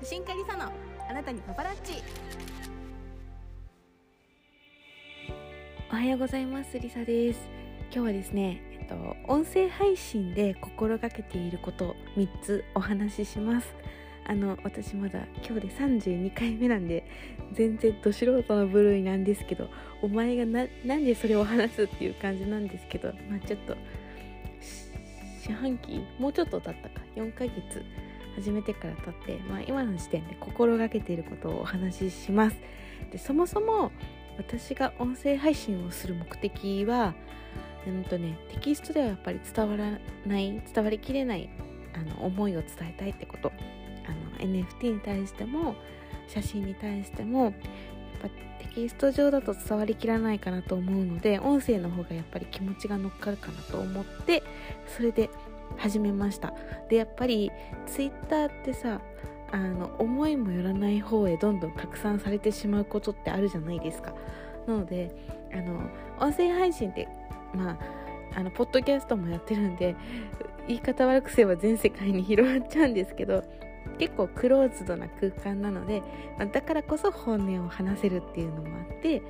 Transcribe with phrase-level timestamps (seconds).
[0.00, 0.70] 写真家リサの
[1.10, 2.04] あなたにパパラッチ。
[5.90, 7.40] おはようございますリサです。
[7.92, 13.74] 今日はですねえっと音声配信で心がけていること3つお話しします。
[14.24, 17.04] あの私まだ今日で32回目なんで
[17.52, 19.68] 全然ど素人の部類なんですけど
[20.00, 23.76] お前がななんでそれを話すっていう感じなんですけどまあちょっと
[25.44, 27.82] 四半期もうちょっと経ったか4ヶ月
[28.38, 32.56] 始めてから経って、まあ、今の時点で心がけていることをお話しします。
[33.10, 33.90] でそもそも
[34.36, 37.14] 私が音声配信をする目的は
[37.86, 41.50] うんとねテキストではやっぱり伝わらない伝わりきれない
[41.94, 43.52] あの思いを伝えたいってこと。
[44.06, 45.74] あの NFT に対しても
[46.28, 47.52] 写真に対してもやっ
[48.22, 54.42] ぱテキスト上だと伝わりきらないかなと思うので音声の方がやっぱり気持ちが乗っかるかなと思って
[54.96, 55.28] それで
[55.78, 56.52] 始めました。
[56.88, 57.50] でやっぱり
[57.86, 59.00] ツイッターってさ
[59.50, 64.14] あの思いもよらない方へどんどん拡散されてしまうことってあるじゃないですか。
[64.66, 65.10] なので
[65.52, 65.80] あの
[66.20, 67.08] 音声配信って
[67.54, 67.78] まあ
[68.34, 69.96] あのポッドキャストもやってるんで
[70.66, 73.42] 言い方悪くすれば全世界に広がっちゃうんですけど
[73.98, 76.02] 結構クローズドな空間なので、
[76.38, 79.22] まあ、だからこそ本音を話せるっていうのもあって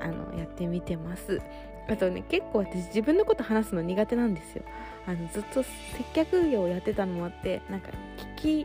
[0.00, 1.40] あのやってみてます。
[1.86, 4.62] あとね結構私自分のこと話すの苦手なんですよ。
[5.06, 5.68] あのずっと接
[6.14, 7.90] 客業をやってたのもあってなんか
[8.38, 8.64] 聞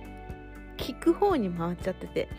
[0.78, 2.30] き聞く方に回っちゃってて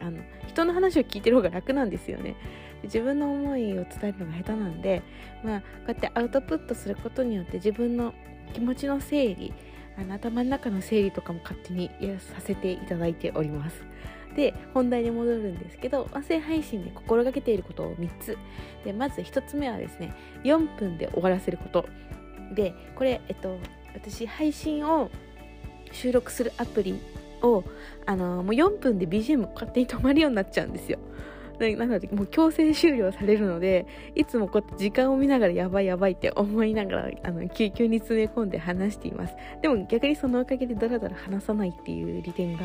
[0.00, 2.36] あの人の話を聞いてる方が楽なんですよね。
[2.84, 5.02] 自分の思いを伝えるのが下手なんで
[5.44, 8.14] まあこうやってアウトプットすることによって自分の
[8.54, 9.52] 気持ちの整理
[9.98, 13.82] あの頭の中の整理とかも勝手にやらさせていただいております。
[14.36, 18.38] で本題に戻るんですけど音声配信で心がけていることを3つ。
[18.84, 20.14] でまず1つ目はですね
[20.44, 21.86] 4分で終わらせること。
[22.54, 23.58] でこれえっと
[23.94, 25.10] 私配信を
[25.92, 27.00] 収録するアプリ
[27.42, 27.64] を
[28.06, 30.98] あのもう4分で BGM 勝手に止まるようになっちゃうんですよ。
[31.76, 39.34] なのでもう強制終了されるのでいつもこうやって時間を見ながらやばいやばいって思いながらあの救急に詰め込んで話しています。
[39.62, 42.64] でも逆にそのおかげでダラダラ話さないっていう利点が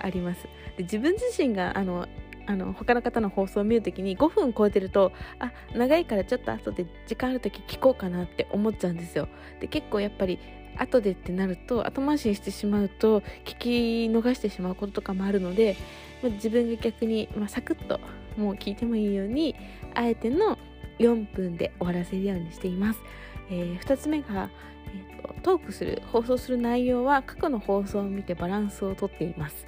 [0.00, 0.44] あります。
[0.76, 2.06] で自分自身があの
[2.46, 9.28] あの他の方の放送を見るときに5分超えてるとあ長いからちょっと後で時間ある時聞こうかなって思っちゃうんですよ。
[9.60, 10.38] で結構やっぱり
[10.76, 13.68] 後でってなると後回しにしてしまうと聞き
[14.10, 15.76] 逃してしまうこととかもあるので
[16.22, 18.00] 自分が逆に、まあ、サクッと
[18.36, 19.54] もう聞いてもいいように
[19.94, 20.58] あえての
[20.98, 23.00] 4分で終わらせるようにしています、
[23.50, 24.50] えー、2つ目が、
[24.86, 29.66] えーと、トークする放送する内容は過去の放送を見てバランスをとっています。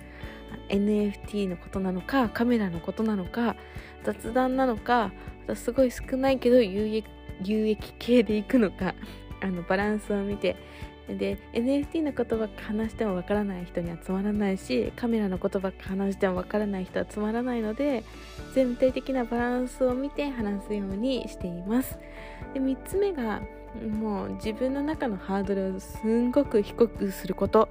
[0.68, 3.56] NFT のことなのかカメラのことなのか
[4.04, 5.12] 雑談なのか
[5.54, 7.04] すごい少ないけど有益
[7.42, 8.94] 有益系でいくのか
[9.42, 10.56] あのバランスを見て
[11.08, 18.02] で NFT の言葉話してもわからない人にはつまらないしカメラの言葉話してもわからない人はつまらないので
[18.54, 21.98] 全体的なバランスを見て話すようにしています。
[22.54, 23.40] で3つ目が
[24.00, 27.68] もう自分の中のハードルをすんごく低くすること。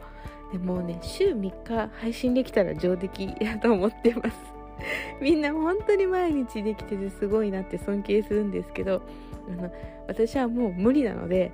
[0.51, 4.55] でもうね週3日配信できたら上出来だと思ってます。
[5.21, 9.01] みんな本当に毎日できててすごいなって尊敬するんですけど
[9.49, 9.71] あの
[10.07, 11.51] 私はもう無理なので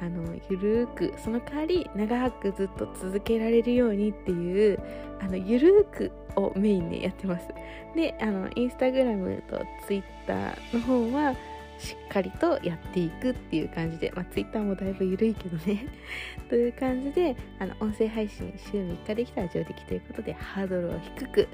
[0.00, 4.80] あのゆるーくその代わり長くずっと続けられるようにっていう
[5.20, 7.48] あのゆるーくをメインでやってます。
[7.94, 11.34] であのインスタグラムとツイッターの方は
[11.78, 15.86] しっかりとやっていくっていう感じで、まあ、ツイッターもだいぶ緩いけどね。
[16.48, 21.48] という感じであの音声配信週3日できたら上出来ということでハードルを低く。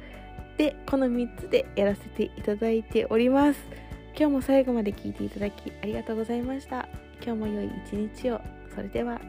[0.56, 3.60] でこの3つでやらせていただいております。
[4.16, 6.99] 今日も最後まで聞いていただきありがとうございました。
[7.22, 8.40] 今日も良い一日を。
[8.74, 9.20] それでは。